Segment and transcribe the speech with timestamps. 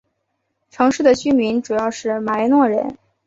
[0.71, 2.97] 城市的居民主要是马来诺人。